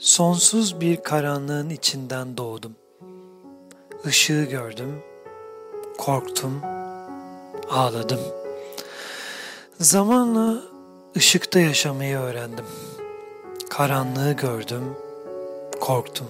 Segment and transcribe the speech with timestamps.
[0.00, 2.76] Sonsuz bir karanlığın içinden doğdum.
[4.06, 5.02] Işığı gördüm,
[5.98, 6.62] korktum,
[7.70, 8.20] ağladım.
[9.80, 10.62] Zamanla
[11.16, 12.64] ışıkta yaşamayı öğrendim.
[13.70, 14.96] Karanlığı gördüm,
[15.80, 16.28] korktum.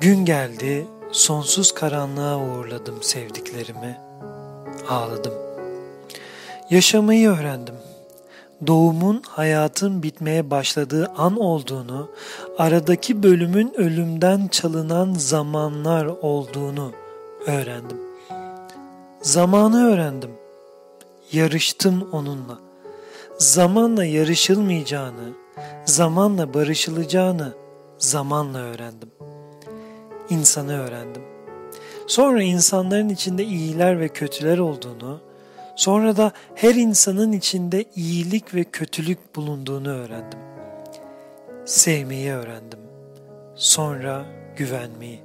[0.00, 4.00] Gün geldi, sonsuz karanlığa uğurladım sevdiklerimi,
[4.88, 5.34] ağladım.
[6.70, 7.74] Yaşamayı öğrendim
[8.66, 12.10] doğumun hayatın bitmeye başladığı an olduğunu,
[12.58, 16.92] aradaki bölümün ölümden çalınan zamanlar olduğunu
[17.46, 17.98] öğrendim.
[19.22, 20.30] Zamanı öğrendim.
[21.32, 22.58] Yarıştım onunla.
[23.38, 25.32] Zamanla yarışılmayacağını,
[25.84, 27.52] zamanla barışılacağını
[27.98, 29.10] zamanla öğrendim.
[30.30, 31.22] İnsanı öğrendim.
[32.06, 35.20] Sonra insanların içinde iyiler ve kötüler olduğunu,
[35.78, 40.38] Sonra da her insanın içinde iyilik ve kötülük bulunduğunu öğrendim.
[41.64, 42.78] Sevmeyi öğrendim.
[43.54, 45.20] Sonra güvenmeyi.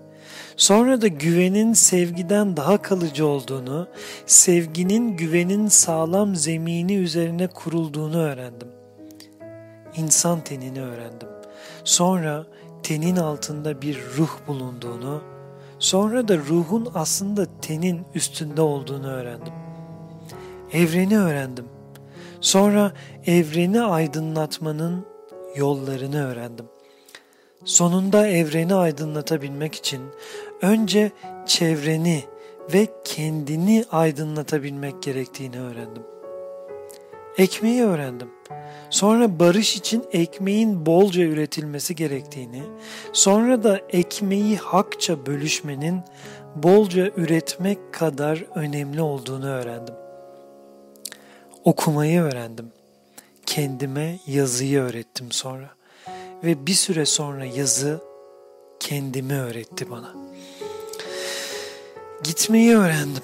[0.57, 3.87] Sonra da güvenin sevgiden daha kalıcı olduğunu,
[4.25, 8.69] sevginin güvenin sağlam zemini üzerine kurulduğunu öğrendim.
[9.95, 11.29] İnsan tenini öğrendim.
[11.83, 12.45] Sonra
[12.83, 15.21] tenin altında bir ruh bulunduğunu,
[15.79, 19.62] sonra da ruhun aslında tenin üstünde olduğunu öğrendim
[20.73, 21.65] evreni öğrendim.
[22.41, 22.93] Sonra
[23.25, 25.05] evreni aydınlatmanın
[25.55, 26.65] yollarını öğrendim.
[27.65, 30.01] Sonunda evreni aydınlatabilmek için
[30.61, 31.11] önce
[31.45, 32.23] çevreni
[32.73, 36.03] ve kendini aydınlatabilmek gerektiğini öğrendim.
[37.37, 38.29] Ekmeği öğrendim.
[38.89, 42.63] Sonra barış için ekmeğin bolca üretilmesi gerektiğini,
[43.13, 46.01] sonra da ekmeği hakça bölüşmenin
[46.55, 50.02] bolca üretmek kadar önemli olduğunu öğrendim.
[51.63, 52.71] Okumayı öğrendim.
[53.45, 55.69] Kendime yazıyı öğrettim sonra.
[56.43, 57.99] Ve bir süre sonra yazı
[58.79, 60.13] kendimi öğretti bana.
[62.23, 63.23] Gitmeyi öğrendim.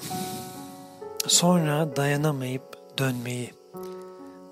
[1.26, 2.62] Sonra dayanamayıp
[2.98, 3.50] dönmeyi.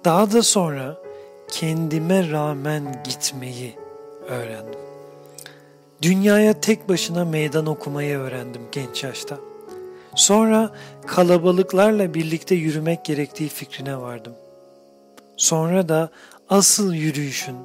[0.05, 0.97] Daha da sonra
[1.50, 3.78] kendime rağmen gitmeyi
[4.28, 4.81] öğrendim.
[6.03, 9.38] Dünyaya tek başına meydan okumayı öğrendim genç yaşta.
[10.14, 10.70] Sonra
[11.06, 14.34] kalabalıklarla birlikte yürümek gerektiği fikrine vardım.
[15.36, 16.10] Sonra da
[16.48, 17.56] asıl yürüyüşün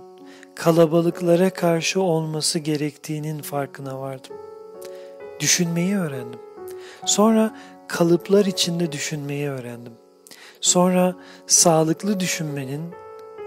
[0.55, 4.35] kalabalıklara karşı olması gerektiğinin farkına vardım.
[5.39, 6.39] Düşünmeyi öğrendim.
[7.05, 7.55] Sonra
[7.87, 9.93] kalıplar içinde düşünmeyi öğrendim.
[10.61, 11.15] Sonra
[11.47, 12.93] sağlıklı düşünmenin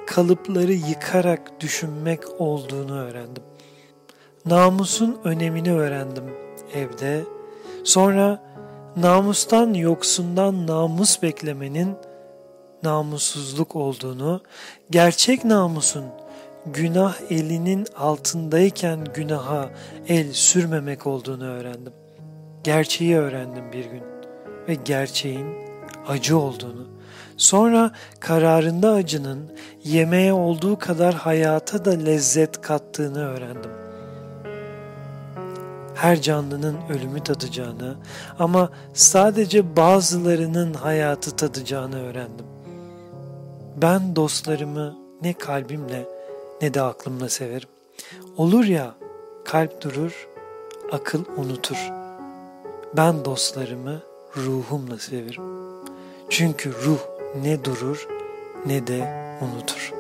[0.07, 3.43] kalıpları yıkarak düşünmek olduğunu öğrendim.
[4.47, 6.25] Namusun önemini öğrendim
[6.75, 7.25] evde.
[7.85, 8.46] Sonra
[8.97, 11.97] namustan yoksundan namus beklemenin
[12.83, 14.41] namussuzluk olduğunu,
[14.91, 16.05] gerçek namusun
[16.67, 19.71] günah elinin altındayken günaha
[20.09, 21.93] el sürmemek olduğunu öğrendim.
[22.65, 24.03] Gerçeği öğrendim bir gün
[24.69, 25.47] ve gerçeğin
[26.09, 26.87] acı olduğunu.
[27.37, 27.91] Sonra
[28.21, 29.53] kararında acının
[29.85, 33.86] yemeğe olduğu kadar hayata da lezzet kattığını öğrendim
[35.97, 37.97] her canlının ölümü tadacağını
[38.39, 42.47] ama sadece bazılarının hayatı tadacağını öğrendim.
[43.77, 46.05] Ben dostlarımı ne kalbimle
[46.63, 47.69] ne de aklımla severim.
[48.37, 48.95] Olur ya
[49.45, 50.29] kalp durur,
[50.93, 51.91] akıl unutur.
[52.97, 54.03] Ben dostlarımı
[54.37, 55.43] ruhumla severim.
[56.31, 57.01] Çünkü ruh
[57.43, 58.09] ne durur
[58.67, 59.93] ne de unutur.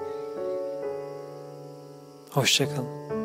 [2.30, 3.15] Hoşçakalın.